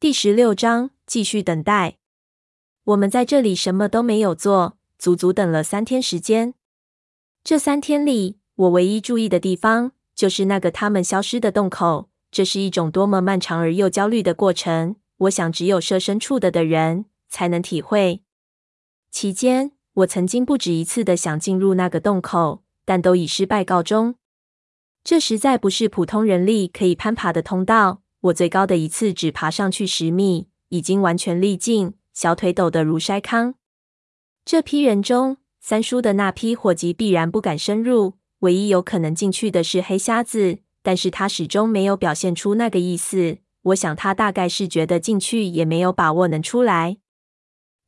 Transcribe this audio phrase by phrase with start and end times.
[0.00, 1.98] 第十六章，继续等待。
[2.84, 6.54] 我们在这里什么都没有做，足足等了三天时间。
[7.44, 12.08] 这三天里，我唯一注意的地方就是那个他们消失的洞口。
[12.30, 18.22] 这是一种多么漫长而又焦虑的过程，我想只有设身处地的人才能体会。
[19.10, 24.14] 期间，我曾经不止一次的想进入那个洞口，但都以失败告终。
[25.04, 28.00] 这实在不是普通人力可以攀爬的通道。
[28.20, 33.54] 我最高的一次只爬上去十米，已经完全力尽，小腿抖得如筛糠。
[34.44, 43.38] 这批人中，三叔的那批伙计必然不敢深入，唯一有可能进去的是黑瞎子，但是他始终没有表现出那个意思。
[43.62, 46.98] 我想他大概是觉得进去也没有把握能出来。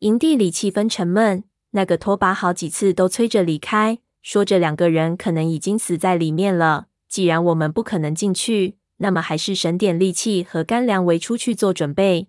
[0.00, 6.88] 营地里气氛沉闷，那个拖把好几次都催着离开，说这两个人可能已经死在里面了。
[7.08, 12.28] 既然我们不可能进去，那么还是省点力气和干粮围出去做准备。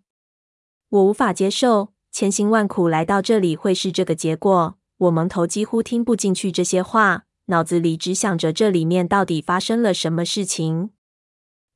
[0.90, 4.76] 我无法接受，千辛万苦来到这里会是这个结果。
[4.98, 10.90] 我蒙头，几乎听不进去这些话，脑子里只想着这里面到底发生了什么事情。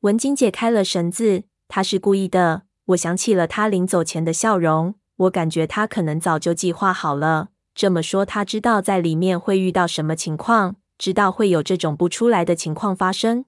[0.01, 2.63] 文景解开了绳子，他是故意的。
[2.85, 7.49] 我想起了他临走前的笑容，我感觉他可能早就计划好了。
[7.75, 10.77] 这么说，他知道在里面会遇到什么情况。
[10.97, 13.45] 知道会有这种不出来的情况发生。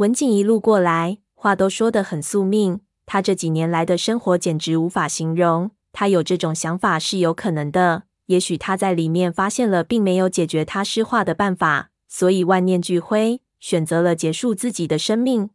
[0.00, 2.80] 文景一路过来，话都说得很宿命。
[3.04, 5.72] 他这几年来的生活简直无法形容。
[5.92, 8.04] 他有这种想法是有可能的。
[8.24, 15.50] 也许他在里面发现了并没有解决他失化的办法，所以万念俱灰，选择了结束自己的生命。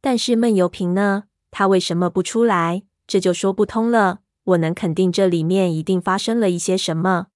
[0.00, 1.24] 但是闷油瓶呢？
[1.50, 2.84] 他为什么不出来？
[3.06, 4.20] 这就说不通了。
[4.44, 7.26] 我能肯定这里面一定发生了一些什么。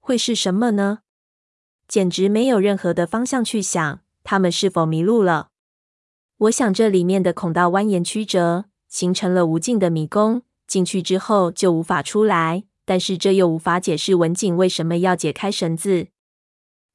[0.00, 1.00] 会是什么呢？
[1.86, 5.50] 简直没有任何的方向去想，他们是否迷路了？
[6.38, 10.42] 我想这里面的孔道蜿蜒曲折，形成了无尽的迷宫。
[10.66, 16.08] 进去之后就无法出来，但是这又无法解释文景为什么要解开绳子。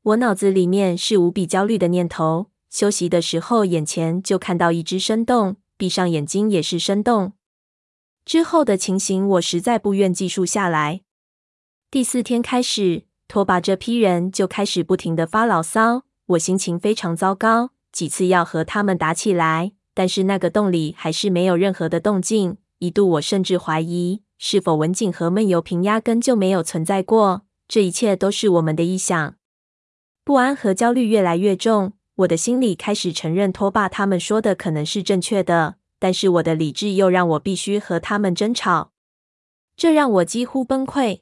[0.01, 2.47] 我脑子里面是无比焦虑的念头。
[2.69, 7.33] 休息的时候，眼前就看到一只生动，闭上眼睛也是生动。
[8.25, 11.01] 之后的情形，我实在不愿记述下来。
[11.91, 13.05] 第四天开始。
[13.29, 22.57] 拖把这批人就开始不停的发牢骚，我心情非常糟糕，几次要和他们打起来，但是那个洞里还是没有任何的动静。
[22.77, 29.35] 一度我甚至怀疑，是否文景和闷油瓶压根就没有存在过，这一切都是我们的臆想。
[30.23, 38.91] 不安和焦虑越来越重，我的心里开始承认拖把他们说的可能是正确的，但是我的理智又让我必须和他们争吵，
[39.75, 41.21] 这让我几乎崩溃。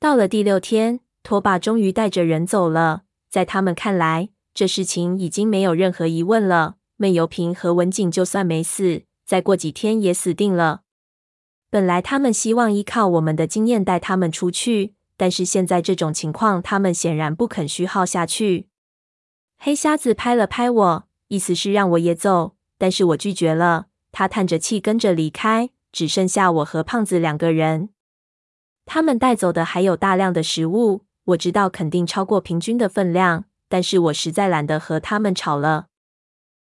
[0.00, 1.00] 到了第六天。
[1.24, 6.76] 拖把终于带着人走了，在他们看来，这事情已经没有任何疑问了。
[6.96, 10.80] 闷油瓶和文景就算没死，再过几天也死定了。
[11.70, 18.68] 本来他们希望依靠我们的经验带他们出去，但是现在这种情况，他们显然不肯虚耗下去。
[19.58, 23.86] 黑瞎子拍了拍我，意思是让我也走，但是我拒绝了。
[24.10, 27.90] 他叹着气跟着离开，只剩下我和胖子两个人。
[28.86, 31.02] 他们带走的还有大量的食物。
[31.28, 35.88] 我知道肯定超过平均的分量，但是我实在懒得和他们吵了。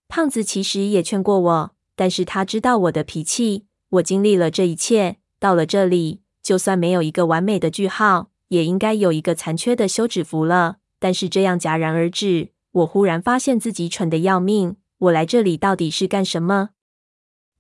[0.07, 3.67] 胖子其实也劝过我，但是他知道我的脾气。
[3.91, 10.77] 我经历了这一切，到了这里，就算没有一个完美的句号，也应该有一个残缺的休止符了。
[10.99, 14.77] 但是这样戛然而止，我忽然发现自己蠢得要命。
[14.99, 16.71] 我来这里到底是干什么？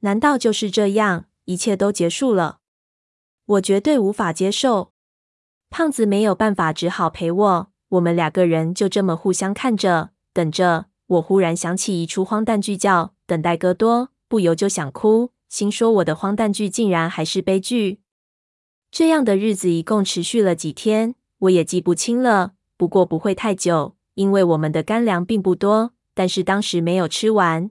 [0.01, 2.59] 难道就是这样，一切都结束了？
[3.47, 4.90] 我绝对无法接受。
[5.71, 7.71] 胖子没有办法，只好陪我。
[7.91, 10.87] 我们两个人就这么互相看着，等着。
[11.07, 18.01] 我忽然想起一出荒诞剧，叫《等待戈多》，不由就想哭，心说我的荒诞剧竟然还是悲剧。
[18.91, 22.55] 这样的日子一共持续了几天，我也记不清了。
[22.77, 27.71] 不过不会太久，因为我们的干粮并不多，但是当时没有吃完。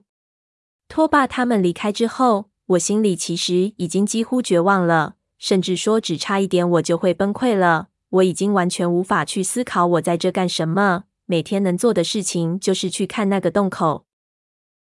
[0.88, 7.88] 拖把他们离开之后，我心里其实已经几乎绝望了，甚至说只差一点我就会崩溃了。
[8.10, 11.04] 我已经完全无法去思考我在这干什么。
[11.26, 14.04] 每天能做的事情就是去看那个洞口。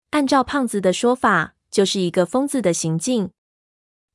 [0.10, 3.30] 按照胖子的说法，就是一个疯子的行径。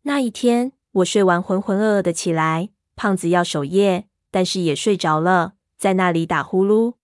[0.03, 6.95] 那一天，我睡完浑浑噩噩的起来，胖子要守夜，但是也睡着了，在那里打呼噜。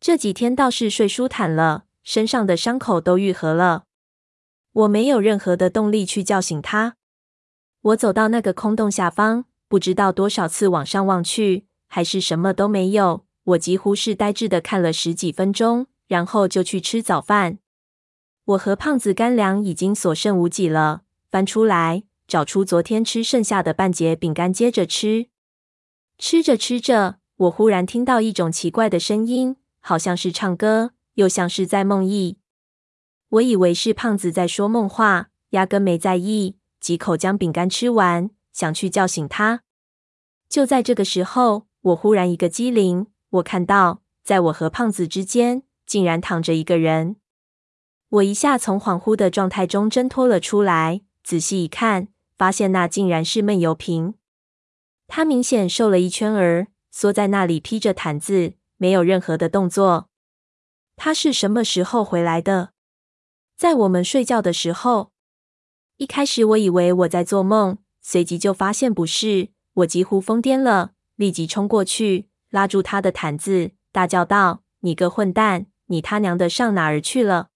[0.00, 3.84] 这几天倒是睡舒坦了，身上的伤口都愈合了。
[4.72, 6.96] 我没有任何的动力去叫醒他。
[7.82, 9.44] 我走到那个空洞下方。
[9.70, 13.24] 不知道多少次往上望去，还是什么都没有。
[13.44, 17.60] 我几乎是呆滞的看了十几分钟，然后就去吃早饭。
[18.46, 25.28] 我和胖子干粮已经所剩无几了，翻出来，找出昨天吃剩下的半截饼干，接着吃。
[26.18, 32.38] 吃着吃着，我忽然听到一种奇怪的声音，好像是唱歌，又像是在梦呓。
[33.28, 39.62] 我以为是胖子在说梦话，压根没在意，几口将饼干吃完，想去叫醒他。
[40.48, 47.16] 就在这个时候，我忽然一个机灵，我看到，在我和胖子之间，竟然躺着一个人。
[48.08, 54.14] 我一下从恍惚的状态中挣脱了出来，仔细一看，发现那竟然是闷油瓶。
[55.06, 60.08] 他明显瘦了一圈儿，缩在那里披着毯子，没有任何的动作。
[60.96, 62.72] 他是什么时候回来的？
[63.56, 65.12] 在我们睡觉的时候。
[65.96, 67.78] 一开始我以为我在做梦，
[68.10, 69.50] 随即就发现不是。
[69.72, 77.50] 我几乎疯癫了，立即冲过去，拉住他的毯子，大叫道：“你个混蛋，你他娘的上哪儿去了？”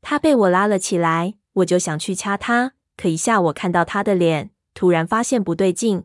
[0.00, 6.04] 他被我拉了起来，我就想去掐他，可一下我看到他的脸，突然发现不对劲。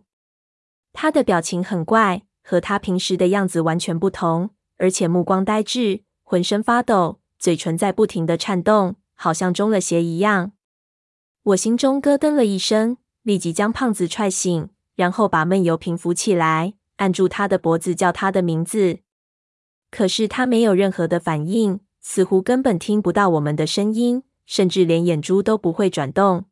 [0.92, 10.54] 他的表情很怪，和他平时的样子完全不同，而且目光呆滞，浑身发抖，嘴唇在不停的颤动，好像中了邪一样。
[11.44, 14.70] 我心中咯噔了一声，立即将胖子踹醒。
[14.96, 19.00] 然后把闷油瓶扶起来，按住他的脖子，叫他的名字。
[19.90, 26.48] 可是他没有任何的反应，似乎根本听不到我们的声音，甚至连眼珠都不会转动。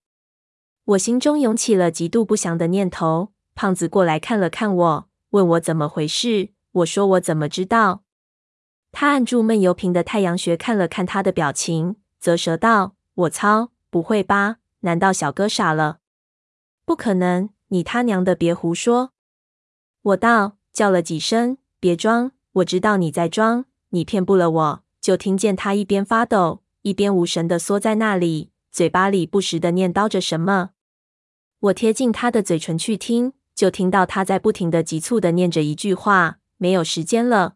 [0.85, 3.33] 我心中涌起了极度不祥的念头。
[3.53, 6.51] 胖子过来看了看我，问我怎么回事。
[6.71, 8.03] 我说我怎么知道？
[8.93, 14.59] 他按住闷油瓶的太阳穴，看了看他的表情，啧舌道：“我操，不会吧？
[14.79, 15.97] 难道小哥傻了？
[16.87, 19.11] 不可能！”你他娘的别胡说！
[20.01, 24.83] 我道，叫了几声，别装，我知道你在装，你骗不了我。
[25.01, 30.69] 就听见他一边发抖，一边无神的缩在那里，嘴巴里不时的念叨着什么。
[31.59, 37.55] 我贴近他的嘴唇去听，就听到他在不停的急促的念着一句话：“没有时间了。”